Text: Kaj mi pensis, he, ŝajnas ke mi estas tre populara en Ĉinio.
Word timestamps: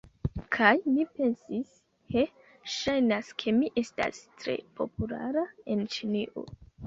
Kaj 0.53 0.69
mi 0.93 1.03
pensis, 1.17 1.67
he, 2.15 2.23
ŝajnas 2.77 3.29
ke 3.43 3.53
mi 3.59 3.69
estas 3.83 4.23
tre 4.41 4.55
populara 4.79 5.47
en 5.75 5.85
Ĉinio. 5.97 6.47